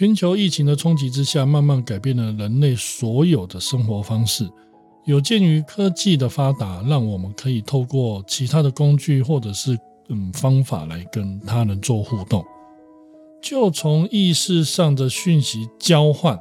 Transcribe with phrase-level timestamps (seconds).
[0.00, 4.48] 全球疫情的冲击之下，慢慢改变了人类所有的生活方式。
[5.04, 9.78] 有鉴于科技的发达，让我们可以透过其他的工具或者是
[10.08, 12.42] 嗯方法来跟他人做互动。
[13.42, 16.40] 就从意识上的讯息交换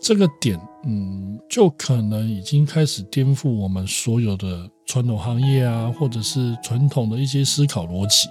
[0.00, 8.28] 这个点，嗯，就可能已经开始颠覆我们所有的传统行业啊，或者是传统的一些思考逻辑。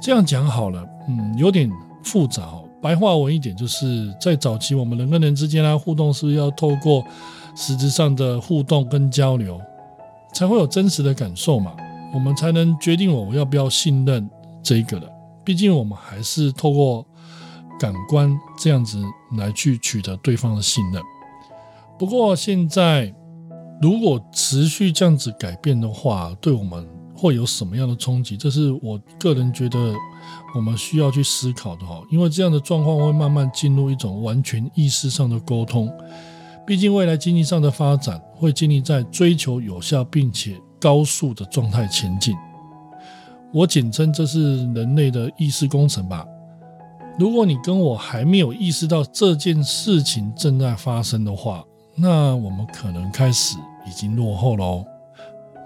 [0.00, 1.70] 这样讲好了，嗯，有点
[2.02, 2.65] 复杂哦。
[2.86, 7.04] 白话文一点，就是在早期我们人跟人之间啊互动，是要透过
[7.56, 9.60] 实质上的互动跟交流，
[10.32, 11.74] 才会有真实的感受嘛，
[12.14, 14.30] 我们才能决定我要不要信任
[14.62, 15.10] 这一个人。
[15.44, 17.04] 毕竟我们还是透过
[17.80, 19.02] 感官这样子
[19.36, 21.02] 来去取得对方的信任。
[21.98, 23.12] 不过现在
[23.82, 26.95] 如果持续这样子改变的话，对我们。
[27.16, 28.36] 会有什么样的冲击？
[28.36, 29.94] 这是我个人觉得
[30.54, 35.90] 我们需要去思考的哈，因为这样的状况会慢慢进入一种完全意识上的沟通。
[36.66, 42.34] 毕竟未来经济上的发展会建立在追求有效并且高速的状态前进。
[43.52, 46.26] 我简称这是人类的意识工程吧。
[47.18, 51.64] 如果你跟我还没有意识到这件事情正在发生的话，
[51.94, 54.84] 那我们可能开始已经落后喽。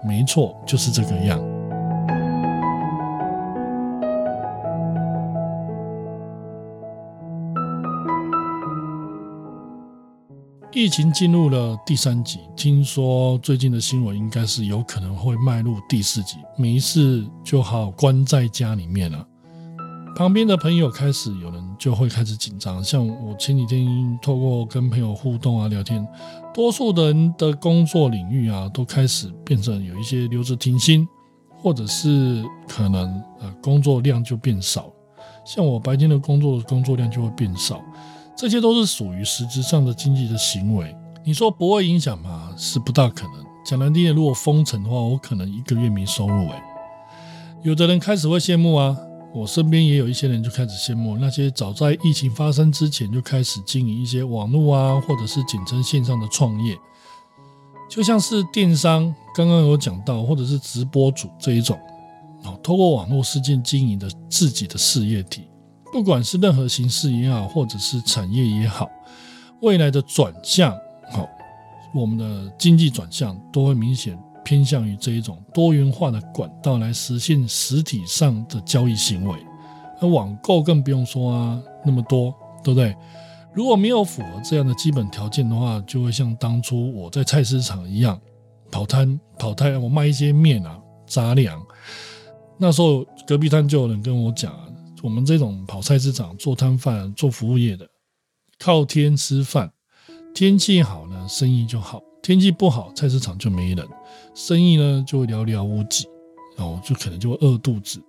[0.03, 1.39] 没错，就是这个样。
[10.73, 19.27] 疫情进入了第三集，听说最近的新闻应该是有可能会迈入第四集，没事就好关在家里面了。
[20.15, 26.05] 旁边的朋友开始有人就会开始紧张，像我前几天透过跟朋友互动啊聊天，
[26.53, 31.07] 多数人的工作领域啊都开始变成有一些留职停薪，
[31.57, 34.91] 或者是可能呃工作量就变少，
[35.43, 37.81] 像我白天的工作工作量就会变少，
[38.37, 40.95] 这些都是属于实质上的经济的行为。
[41.23, 42.53] 你说不会影响吗？
[42.55, 43.45] 是不大可能。
[43.65, 46.61] 讲难听点，如果封城的话，我可能一个月没收入诶。
[47.63, 48.95] 有的人开始会羡慕啊。
[49.33, 56.77] 我身边也有一些人就开始羡慕那些早在疫情发生之前就开始经营一些网络啊，或者是简称线上的创业，
[57.89, 61.79] 就像是电商刚刚有讲到，或者是直播主这一种，
[62.43, 65.47] 哦，透过网络事件经营的自己的事业体，
[65.93, 68.89] 不管是任何形式也好，或者是产业也好，
[69.61, 70.77] 未来的转向，
[71.09, 71.25] 好，
[71.95, 74.21] 我们的经济转向都会明显。
[74.43, 79.37] 偏向于这一种多元化的管道来实现实体上的交易行为，
[79.99, 82.95] 而网购更不用说啊，那么多，对不对？
[83.53, 88.19] 如果没有符合这样的基本条件的话，就会像当初我在菜市场一样
[88.71, 91.61] 跑摊跑摊，我卖一些面啊杂粮。
[92.57, 94.53] 那时候隔壁摊就有人跟我讲，
[95.03, 97.85] 我们这种跑菜市场做摊贩做服务业的，
[98.57, 99.69] 靠天吃饭，
[100.33, 102.01] 天气好呢，生意就好。
[102.21, 103.83] 天气不好，菜市场就没人，
[104.35, 106.07] 生意呢就会寥寥无几，
[106.55, 107.99] 然后就可能就会饿肚子。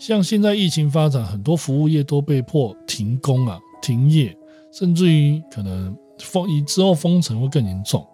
[0.00, 4.36] 像现在疫情发展，很多服务业都被迫停工啊、停业，
[4.72, 8.04] 甚至于可能封以之后封城会更严重，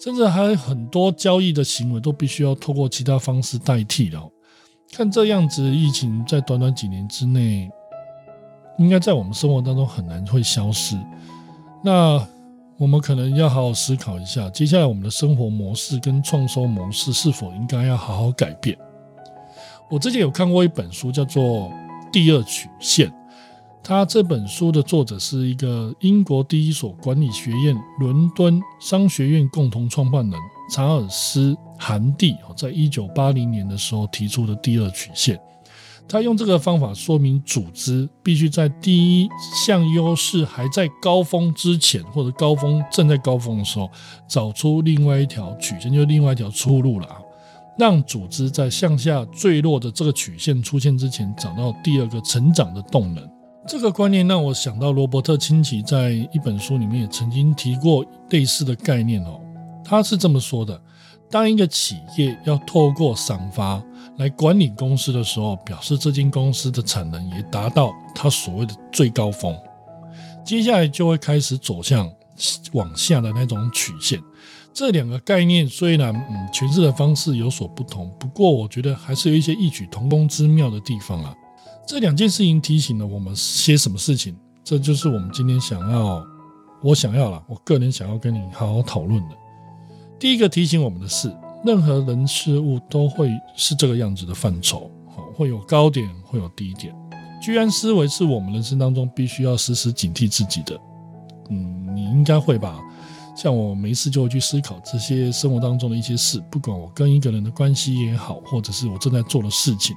[0.00, 4.26] 甚至还有很多交易的行为都必须要透过其他方式代替了。
[4.90, 7.70] 看这样子，疫情在短短几年之内，
[8.78, 10.98] 应该在我们生活当中很难会消失。
[11.84, 12.26] 那。
[12.78, 18.78] 我们可能要好好思考一下，接下来我们的生活模式跟创收模式是否应该要好好改变。
[19.90, 21.42] 我之前有看过一本书，叫做
[22.12, 23.08] 《第二曲线》，
[23.82, 30.38] 它这本书的作者是一个英国第一所管理学院——伦敦商学院共同创办人
[30.72, 35.36] 查尔斯·韩蒂，在一九八零年的时候提出的第二曲线。
[36.08, 39.28] 他用这个方法说明，组织必须在第一
[39.66, 43.90] 项优势还在高峰之前，或者高峰正在高峰的时候，
[44.26, 47.18] 找出另外一条曲线，就另外一条出路了啊！
[47.78, 53.22] 让组织在向下坠落的这个曲线出现之前，找到第二个成长的动能。
[53.66, 59.38] 这个观念让我想到罗伯特清崎在一本书里面也曾经提过类似的概念哦。
[59.84, 60.80] 他是这么说的：
[61.30, 63.82] 当一个企业要透过赏罚。
[64.16, 69.56] 来管理公司的时候，表示这间公司的产能也达到它所谓的最高峰，
[70.44, 72.10] 接下来就会开始走向
[72.72, 74.20] 往下的那种曲线。
[74.74, 81.32] 这两个概念虽然嗯诠释的方式有所不同，不过我觉得还是有一些异曲同工之妙的地方啊。
[81.86, 84.36] 这两件事情提醒了我们些什么事情？
[84.64, 86.26] 这就是我们今天想要，
[86.82, 89.36] 我想要了，我个人想要跟你好好讨论的。
[90.18, 91.34] 第一个提醒我们的是。
[91.64, 94.88] 任何人事物都会是这个样子的范畴，
[95.34, 96.94] 会有高点，会有低点。
[97.42, 100.80] 居安思危是我们人生当中必须要时时警惕自己的。
[101.50, 102.78] 嗯，你应该会吧？
[103.36, 109.96] 像我没事就会去思考这些生活当中的一些事，不管我跟一个人的关系也好，或者是我正在做的事情。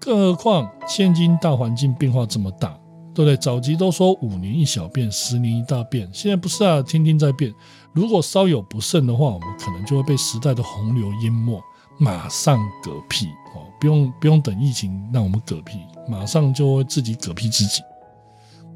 [0.00, 2.70] 更何况现今大环境变化这么大，
[3.14, 3.36] 对不对？
[3.36, 7.52] 早期都说五年一小变，十年一大变，现在不是啊，天天在变。
[7.98, 11.60] 如果稍有不慎的话，我们可能就会被时代的洪流淹没，
[11.98, 13.66] 马上嗝屁哦！
[13.80, 17.82] 不用不用等疫情让我们嗝屁，马上就会自己嗝屁自己。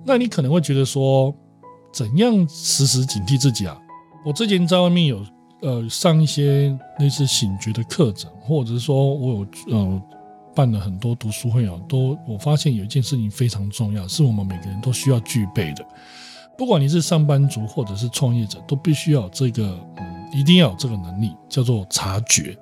[0.05, 1.33] 那你可能会觉得说，
[1.93, 3.79] 怎样时时警惕自己啊？
[4.25, 5.25] 我之前在外面有
[5.61, 9.47] 呃上一些类似醒觉的课程，或者是说我有
[9.77, 10.03] 呃。
[10.55, 15.83] 办了很多读书会啊，都我发现有一件事情非常重要，是我们每个人都需要具备的。
[16.57, 22.57] 不管你是上班族或者是创业者，都必须要这个，嗯，一定要有这个能力，叫做察觉。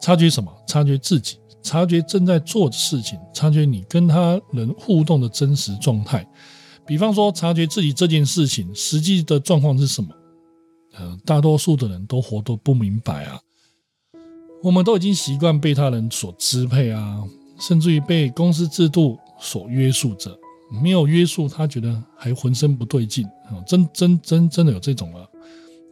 [0.00, 0.52] 察觉什么？
[0.66, 6.26] 察觉自己，察觉正在做的事情，察觉你跟他人互动的真实状态。
[6.86, 10.08] 比方说，察觉自己这件事情实际的状况是什么？
[10.96, 13.38] 呃，大多数的人都活得不明白啊。
[14.62, 17.22] 我们都已经习惯被他人所支配啊，
[17.58, 20.36] 甚至于被公司制度所约束着。
[20.70, 23.62] 没有约束，他觉得还浑身不对劲啊！
[23.66, 25.28] 真真真真的有这种了，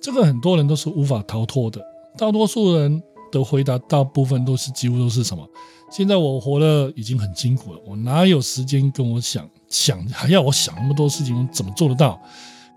[0.00, 1.80] 这个很多人都是无法逃脱的。
[2.16, 5.46] 大多数人的回答，大部分都是几乎都是什么？
[5.90, 12.20] 现在我活了已经很辛苦了，我哪有时间跟我想想，还要我想那么多事情，我怎么做得到？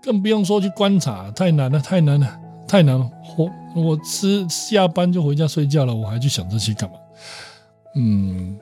[0.02, 2.40] 更不用说去观察，太难了，太难了。
[2.68, 6.96] 太难了，我我吃下班就回家睡觉了，我还去想这些干嘛？
[7.96, 8.58] 嗯，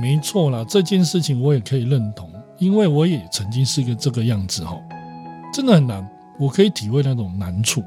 [0.00, 2.32] 没错啦，这件事情我也可以认同，
[2.62, 4.80] 因为我也曾经是个这个样子哈，
[5.52, 7.82] 真的很难，我可以体会那种难处。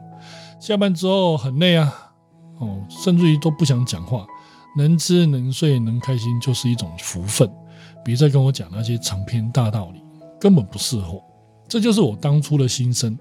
[0.60, 1.94] 下班之后很累啊，
[2.60, 4.28] 哦，甚至于都不想讲话，
[4.78, 7.50] 能吃能睡能开心就是一种福分。
[8.04, 10.04] 别再跟我讲那些长篇大道理，
[10.38, 11.24] 根本不适合。
[11.70, 13.18] 这就是我当初的心声，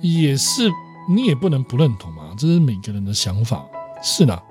[0.00, 0.70] 也是。
[1.06, 3.62] 你也不能不认同嘛，这是每个人的想法。
[4.02, 4.42] 是的，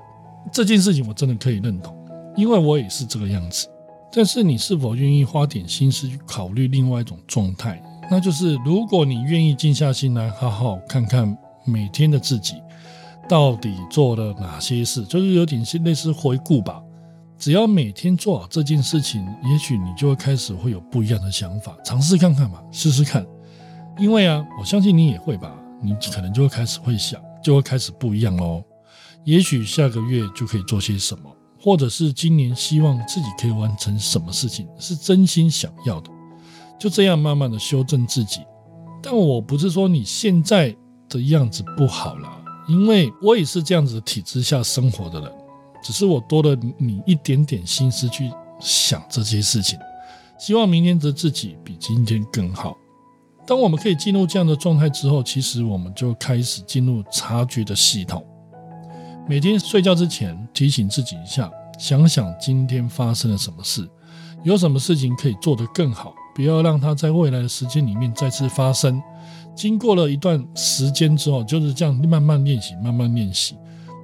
[0.52, 1.98] 这件事情我真的可以认同，
[2.38, 3.68] 因为我也是这个样子。
[4.16, 7.82] 但是你是否愿意花点心思去考虑另外一种状态？
[8.12, 12.56] 那就是如果你愿意静下心来，好好看看每天的自己
[13.28, 16.80] 到底做了哪些事，就是有点类似回顾吧。
[17.40, 23.26] 只要每天做好这件事情，也许你就会开始会有不一样的想法，尝试看看嘛，试试看。
[23.98, 25.52] 因为啊，我相信你也会吧。
[25.82, 28.64] 你可能就会开始会想，就会开始不一样哦。
[29.24, 31.33] 也许下个月就可以做些什么，
[31.64, 36.12] 或者是今年希望自己可以完成什么事情，是真心想要的。
[36.78, 38.42] 就这样慢慢的修正自己。
[39.02, 40.76] 但我不是说你现在
[41.08, 42.30] 的样子不好了，
[42.68, 45.32] 因为我也是这样子的体制下生活的人，
[45.82, 48.30] 只是我多了你一点点心思去
[48.60, 49.80] 想这些事情，
[50.38, 52.76] 希望明天的自己比今天更好。
[53.48, 58.22] 当我们可以进入这样的状态之后，其实我们就开始进入察觉的系统。
[59.26, 61.50] 每天睡觉之前提醒自己一下，
[61.80, 63.90] 想想今天发生了什么事，
[64.44, 69.02] 有什么事情可以做得更好，不要让它在未来的时间里面再次发生。
[69.56, 73.56] 经过了一段时间之后，就是这样慢慢练习，慢慢练习，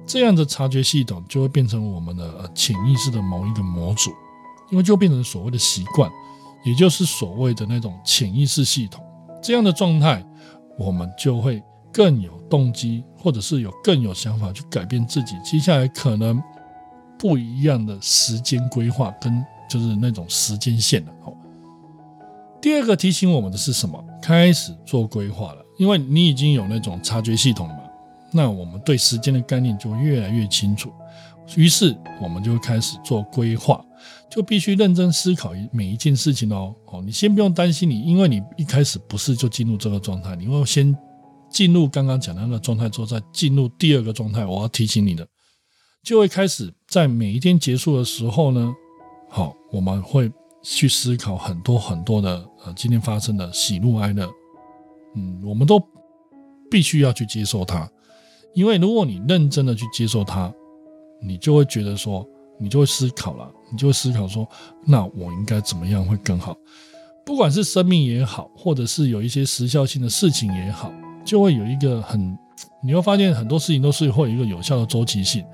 [0.06, 4.10] 这样的察觉系统就会变成我们的潜意识的某一个模组，
[4.70, 6.10] 因为就变成所谓的习惯，
[6.64, 9.04] 也就是所谓的那种潜意识系统。
[9.42, 10.24] 这样的状态，
[10.78, 15.36] 我们就会更有动机，或者是有更有想法去改变自己。
[15.44, 16.42] 接下来可能
[17.18, 21.12] 不一样的时间规划，跟就是那种时间线了。
[21.22, 21.32] 好，
[22.60, 24.02] 第二个提醒我们的是什么？
[24.22, 27.80] 开始做规划了，因为你已经有那种察觉系统了嘛。
[28.32, 30.92] 那我们对时间的概念就越来越清楚，
[31.56, 33.84] 于是我们就开始做规划。
[34.30, 36.72] 就必须认真思考每一件事情哦。
[36.86, 40.96] 哦，你先不用担心你，因为你一开始不是就进入这个状态，你会先
[41.50, 44.46] 进入刚刚讲的那个状态之后，再进入第二个状态。
[44.46, 45.26] 我要提醒你的，
[46.02, 48.72] 就会开始在每一天结束的时候呢，
[49.28, 50.30] 好，我们会
[50.62, 54.28] 去思考很多很多的呃今天发生的喜怒哀乐，
[55.16, 55.82] 嗯，我们都
[56.70, 57.90] 必须要去接受它，
[58.54, 60.52] 因为如果你认真的去接受它，
[61.22, 62.26] 你就会觉得说。
[62.62, 64.46] 你就会思考了，你就会思考说，
[64.84, 66.54] 那我应该怎么样会更好？
[67.24, 70.92] 不管是生命也好，或者是有一些时效性的事情也好，
[71.24, 72.36] 就会有一个很，
[72.82, 75.44] 你会发现很多事情都是会有一个有效的周期性。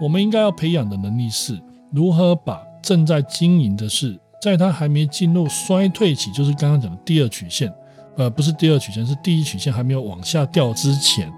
[0.00, 1.60] 我们应该要培养的能力是，
[1.92, 7.70] 如何把正在经营的事，在它还没进入衰退期，就是刚刚讲的第二曲线，
[8.16, 11.30] 呃，不是第二曲线，是第一曲线还没有往下掉之前，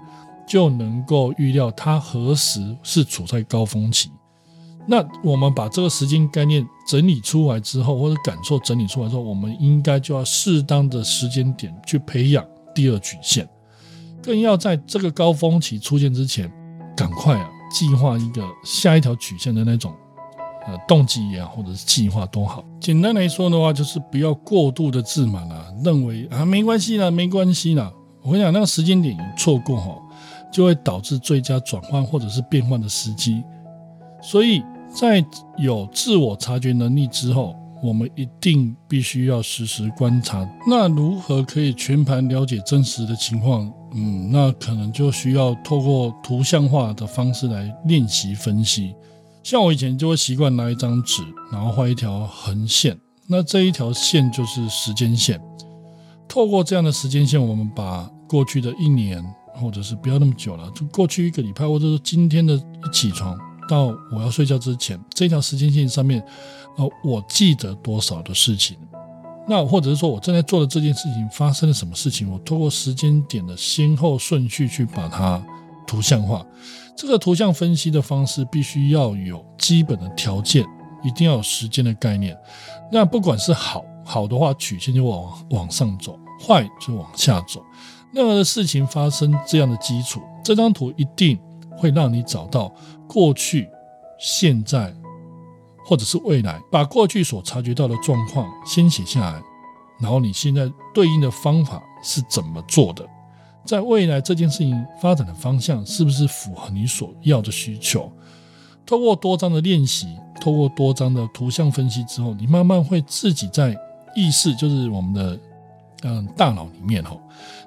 [0.47, 4.09] 就能够预料它何时是处在高峰期。
[4.85, 13.47] 那我们把这个时间概念整理出来之后，或者感受整理出来之后，我们应该就要适当的时间点去培养第二曲线，
[14.23, 16.51] 更要在这个高峰期出现之前，
[16.95, 19.93] 赶快啊计划一个下一条曲线的那种
[20.65, 22.63] 呃动机也好，或者是计划都好。
[22.79, 27.91] 简单来说的话，就是不要过度的自满啊，认为啊没关系啦，没关系啦。
[28.21, 29.95] 我跟你讲，那个时间点错过哈，
[30.51, 33.43] 就会导致最佳转换或者是变换的时机，
[34.21, 34.63] 所以。
[34.95, 35.25] 在
[35.57, 40.49] 有自我察觉能力之后，我们一定必须要实时观察。
[40.65, 43.69] 那如何可以全盘了解真实的情况？
[43.93, 48.95] 嗯，那可能就需要透过图像化的方式来练习分析。
[49.43, 51.21] 像我以前就会习惯拿一张纸，
[51.51, 52.97] 然后画一条横线，
[53.27, 55.39] 那这一条线就是时间线。
[56.27, 59.21] 透过这样的时间线，我们把过去的一年，
[59.53, 62.57] 或者是不要那么久了，就过去一个礼拜，或者是今天的
[62.93, 63.37] 起床。
[63.69, 66.21] 到我要睡觉之前，这条时间线上面，
[66.77, 68.77] 呃，我记得多少的事情，
[69.47, 75.43] 那或者是说我正在做的这件事情发生了什么事情，我通过时间点的先后顺序去把它
[75.85, 76.45] 图像化。
[76.95, 80.65] 这个图像分析的方式必须要有基本的条件，
[81.03, 82.37] 一定要有时间的概念。
[82.91, 86.13] 那不管是好好的话，曲线就往往上走；
[86.45, 87.63] 坏就往下走。
[88.11, 91.39] 任何的事情发生这样的基础，这张图一定。
[91.75, 92.71] 会让你找到
[93.09, 93.67] 过去、
[94.17, 94.93] 现在
[95.85, 99.41] 或者是未来，把过去所察觉到的状况先写下来，
[99.99, 103.07] 然后你现在对应的方法是怎么做的？
[103.65, 108.11] 在未来这件事情发展的方向是不是符合你所要的需求？
[108.85, 110.07] 透过多张的练习，
[110.41, 113.73] 透过多张的图像分析之后，你慢慢会自己在
[114.15, 115.39] 意识，就是我们的
[116.03, 117.17] 嗯大脑里面哈，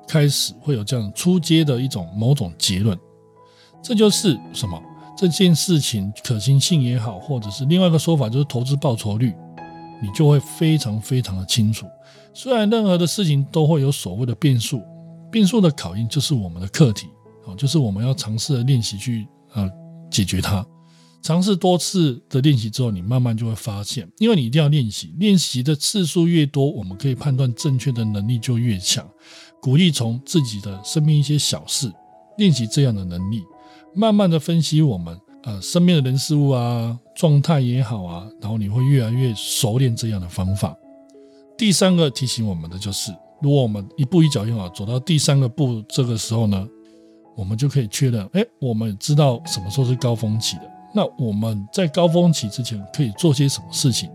[0.07, 2.99] 开始会有这样出阶的一种某种结论。
[3.83, 4.79] 这就是什么？
[5.17, 9.35] 这件事情可行性也好，或者是另外一个说法，就是投资报酬率，
[10.03, 11.87] 你就会非常非常的清楚。
[12.35, 14.83] 虽然任何的事情都会有所谓的变数，
[15.33, 17.07] 变数的考验就是我们的课题
[17.47, 19.71] 啊，就是我们要尝试的练习去呃
[20.11, 20.65] 解决它。
[21.23, 29.05] 尝试多次的练习之后，你慢慢就会发现，因为你一定要练习，练习的次数越多，我们可以判断正确的能力就越强。
[29.61, 31.91] 鼓励从自己的身边一些小事
[32.37, 33.43] 练习这样的能力。
[33.95, 40.77] 慢慢的分析我们呃身边的人事物啊状态也好啊，然后你会越来越熟练这样的方法。
[41.57, 46.69] 第三个提醒我们的就是，如果我们一步一脚印啊走到第三个步，这个时候呢，
[47.35, 50.63] 我们就可以确认，哎，我们知道什么时候是高峰期的。
[50.95, 54.11] 那我们在高峰期之前可以做些什么事情？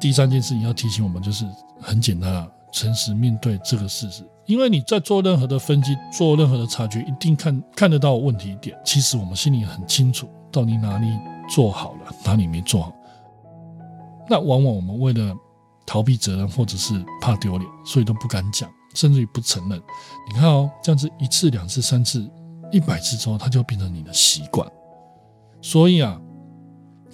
[0.00, 1.44] 第三件事情要提醒我们就是
[1.80, 4.22] 很简单啊，诚实面对这个事实。
[4.46, 8.78] 因为你在做任何的分析、做任何的察觉，一定看看得到问题点。
[8.84, 11.08] 其实我们心里很清楚，到底哪里
[11.48, 12.92] 做好了，哪里没做好。
[14.28, 15.34] 那往往我们为了
[15.84, 19.80] 逃避责任，或者是怕丢脸，所以都不敢讲，甚至于不承认。
[20.28, 22.28] 你看哦，这样子一次、两次、三次、
[22.70, 24.68] 一百次之后，它就变成你的习惯。
[25.60, 26.20] 所以啊，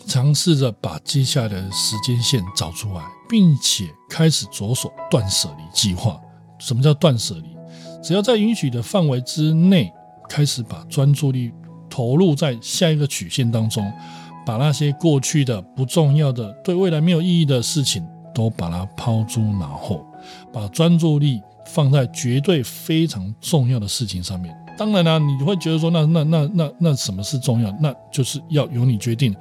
[0.07, 6.21] 尝试着把接下来的时间线找出来，并且开始着手断舍离计划。
[6.63, 7.57] 什么叫断舍离？
[8.01, 9.93] 只要在允许的范围之内，
[10.29, 11.53] 开始把专注力
[11.91, 13.85] 投入在下一个曲线当中，
[14.47, 20.07] 把那些过去的不重要的、对未来没有意义的事情都把它抛诸脑后，
[20.53, 24.57] 把专注力放在绝对非常重要的事情上面。
[24.79, 27.71] 当然啦，你会觉得说，那那那那那什么是重要？
[27.81, 29.35] 那就是要由你决定，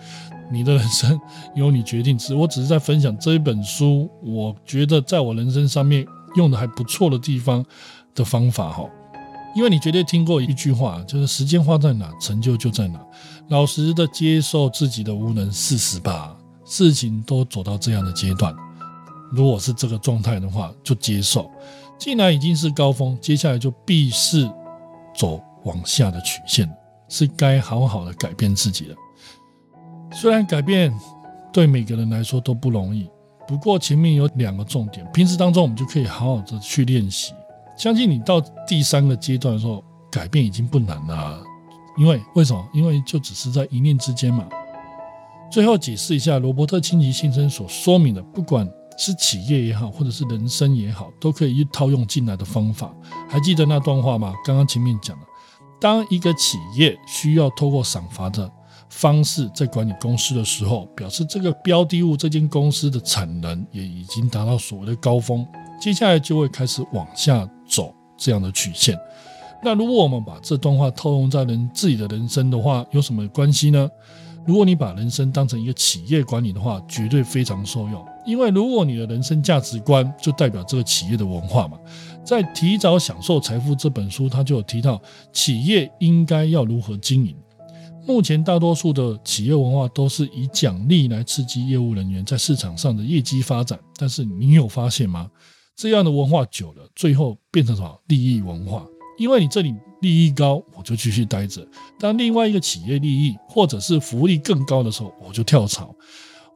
[0.51, 1.19] 你的人生
[1.55, 2.17] 由你决定。
[2.17, 6.05] 只我只是在分享这一本书，我觉得在我人生上面。
[6.35, 7.65] 用的还不错的地方
[8.15, 8.89] 的方法哈，
[9.55, 13.00] 因为你绝对听过一句话，就是时间花在哪，成就就在哪。
[13.50, 16.35] 老实的接受自己的无能，事实吧，
[16.65, 18.55] 事情都走到这样的阶段，
[19.31, 21.51] 如果是这个状态的话，就接受。
[21.97, 24.50] 既然已经是高峰，接下来就必是
[25.15, 26.69] 走往下的曲线，
[27.09, 28.95] 是该好好的改变自己了。
[30.13, 30.93] 虽然改变
[31.53, 33.09] 对每个人来说都不容易。
[33.51, 37.34] 不过前面有两个重点，平时当中我们就可以好好的去练习。
[37.77, 41.43] 相信你到第三个阶段的时候，改变已经不难了。
[41.98, 42.65] 因为为什么？
[42.74, 44.48] 因为就只是在一念之间嘛。
[45.51, 48.65] 最后解释一下罗伯特清崎先生所说明的，不管
[48.98, 52.96] 是企业也好，或者是人生也好，都可以一套用进来的方法。
[53.27, 54.34] 还记得那段话吗？
[54.46, 55.25] 刚刚前面讲了，
[55.77, 58.50] 当一个企业需要透过赏罚的。
[58.91, 65.48] 方式在管理公司的时候，表示这个标的物这间公司的产能也已经达到所谓的高峰，
[65.79, 69.00] 接下来就会开始往下走这样的曲线。
[69.63, 73.89] 那如果我们把这段话套用在人自己的人生的话，有什么关系呢？
[74.45, 78.05] 如果你把人生当成一个企业管理的话，绝对非常受用。
[78.25, 81.77] 因为如果你的人生价值观就代表这个企业的文化嘛，
[82.25, 87.36] 在《提早享受财富》这本书，它就有提到企业应该要如何经营。
[88.08, 95.29] 目前大多数的企业文化都是以奖励来刺激业务人员在市场上的业绩发展，但是你有发现吗？
[95.75, 98.86] 这样的文化久了，最后变成什么利益文化？
[99.17, 101.62] 因为你这里利益高，我就继续待着；
[102.00, 105.96] 当另外一个企业利益或者是福利更高的时候，我就跳槽。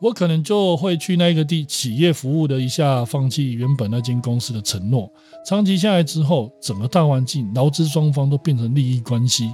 [0.02, 5.10] 我可能就会去那个地企业服务的一下，放弃原本那间公司的承诺。
[5.46, 9.54] 长期下来之后，整个大环境劳资双方都变成利益关系，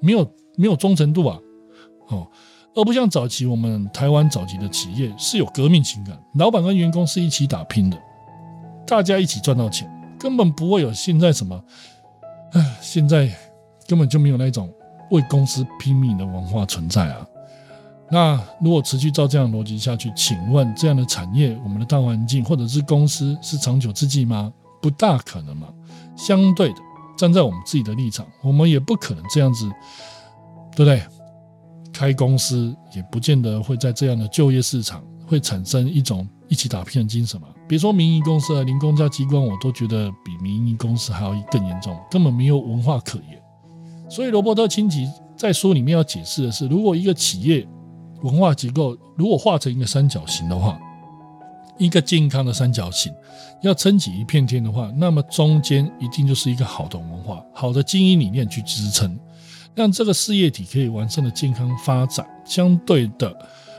[0.00, 1.38] 没有没有忠诚度啊，
[2.08, 2.26] 哦，
[2.74, 7.98] 而不像早期我们台湾早期的企业是有革命情感，老板跟员工是一起打拼的，
[8.86, 11.62] 大家一起赚到钱，根本不会有现在什么。
[12.52, 13.30] 唉，现在
[13.86, 14.72] 根本就没有那种
[15.10, 17.26] 为公司拼命的文化存在啊。
[18.08, 24.52] 那如果持续照这样逻辑下去，请问这样的产业，我们的大环境或者是公司是长久之计吗？
[24.80, 25.66] 不大可能嘛。
[26.14, 26.76] 相对的，
[27.16, 29.68] 站在我们自己的立场，我们也不可能这样子，
[30.74, 31.02] 对不对？
[31.92, 37.48] 开公司也不见得会在这样的就业市场会产生一种一起打拼的精神嘛。
[37.66, 43.42] 别说民营公司啊，连公家机关我都觉得比民营公司还要更严重，根本没有文化可言。
[44.10, 47.66] 所以罗伯特清崎在书里面要解释的是，如果一个企业
[48.22, 50.78] 文化结构如果画成一个三角形的话，
[51.78, 53.12] 一个健康的三角形
[53.62, 59.18] 要撑起一片天的话，那么中间一定就是一个好的文化、好的经营理念去支撑，
[59.74, 62.26] 让这个事业体可以完善的健康发展。
[62.44, 63.34] 相对的。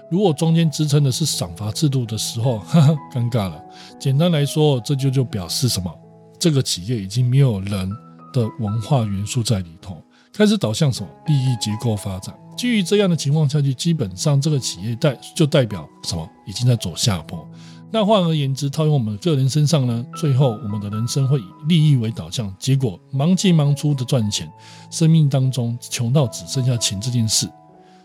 [0.10, 3.62] 如果中间支撑的是赏罚制度的时候， 哈哈，尴尬了。
[4.00, 5.94] 简单来说，这就就表示什么？
[6.40, 7.90] 这个企业已经没有人
[8.32, 10.02] 的文化元素在里头，
[10.32, 12.34] 开始导向什么利益结构发展。
[12.56, 16.28] 基于这样的情况下去，基本上这个企业代就代表什么？
[16.48, 17.46] 已经在走下坡。
[17.90, 20.06] 那换而言之，套用我们个人身上呢？
[20.16, 24.52] 最后我们的人生会以利益为导向，结果忙进忙出的赚钱，
[24.92, 27.50] 生命当中穷到只剩下钱这件事。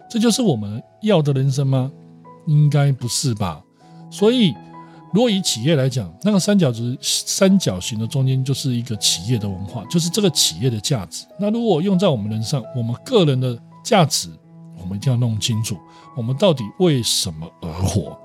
[0.08, 1.90] 这就是我们要的人生吗？
[2.46, 3.60] 应该不是吧。
[4.10, 4.54] 所以，
[5.12, 11.26] 如果以企业来讲，那个三角值三角形的中间就是一个企业的文化，就是这个企业的价值。
[11.40, 14.28] 那如果用在我们人上，我们个人的价值，
[14.78, 15.76] 我们一定要弄清楚，
[16.16, 18.16] 我们到底为什么而活。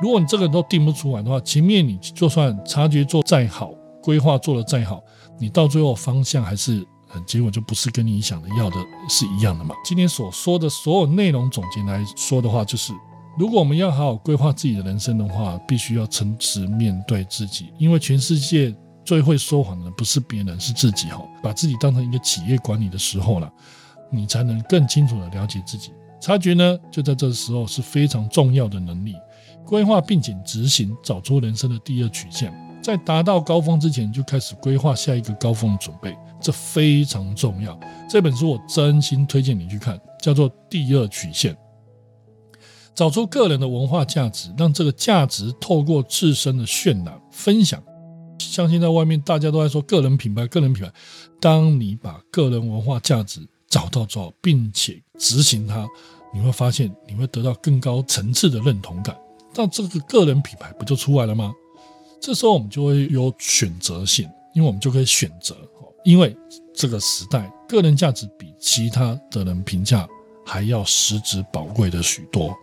[0.00, 5.02] 如果你这个都定不出来的话，前面你就算察觉做再好，规划做的再好，
[5.38, 6.86] 你到最后方向还是。
[7.28, 8.76] 结果就不是跟你想的要的
[9.08, 9.72] 是一样的嘛？
[9.84, 12.92] 今天所说的所有内容总结来说的话，就是
[13.38, 21.22] 如果我们要好好规划自己的人生的话，必须要诚实面对自己，因为全世界最会说谎的不是别人，是自己哈。
[21.40, 23.48] 把自己当成一个企业管理的时候了，
[24.10, 25.92] 你才能更清楚的了解自己。
[26.20, 29.14] 察觉呢，就在这时候是非常重要的能力。
[29.66, 32.52] 规划并且执行，找出人生的第二曲线。
[32.82, 37.78] 在达到高峰之前，就开始规划下一个高峰的准备，这非常重要。
[38.08, 41.54] 这本书我真心推荐你去看，叫做《第二曲线》，
[42.94, 47.82] 找出个人的文化价值，让这个价值透过自身的渲染分享。
[48.38, 50.92] 相信在外面大家都在说个人品牌，个人品牌。
[51.40, 55.88] 当你把个人文化价值找到之后，并且执行它，
[56.34, 59.16] 你会发现你会得到更高层次的认同感。
[59.54, 61.52] 那这个个人品牌不就出来了吗？
[62.20, 65.56] 这时候我们就会有选择性，因为我们就可以选择。
[66.04, 66.36] 因为
[66.74, 70.06] 这个时代，个人价值比其他的人评价
[70.44, 72.54] 还要实质宝贵的许多。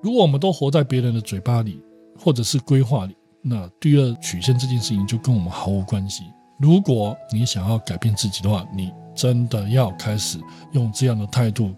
[0.00, 1.82] 如果我们都活在别人的嘴巴里，
[2.16, 6.22] 或者是规划里，那第二曲线这件事情就跟我们毫无关系。
[6.60, 10.38] 如果你想要改变自己的话，你真的要开始
[10.72, 11.74] 用这样的态度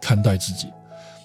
[0.00, 0.66] 看待自己。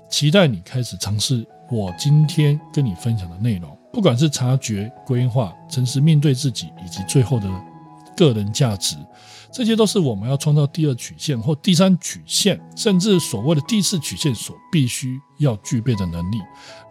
[0.10, 3.78] 期待你开始尝试我今天跟你分享的内容。
[3.92, 7.50] 不管是察觉、规划、诚实面对自己，以及最后的
[8.16, 8.98] 个人价值，
[9.52, 16.38] 这些都是我们要创造第二曲线或第三曲线，甚至所谓的第四曲线所必须要具备的能力。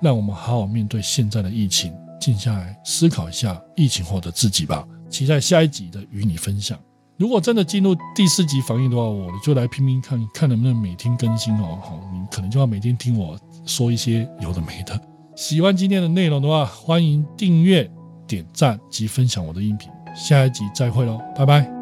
[0.01, 4.87] 让我们好好面对现在的疫情，静下来思考一下疫情后的自己吧。
[5.11, 6.79] 期待下一集的与你分享。
[7.17, 11.79] 如果真的进入第四级防疫的话，我就来拼命看看能不能每天更新哦。
[11.83, 15.01] 好，你可能就要每天听我说一些有的没的。
[15.37, 17.91] 喜欢今天的内容的话，欢迎订阅、
[18.27, 19.89] 点赞及分享我的音频。
[20.15, 21.74] 下一集再会喽，拜拜。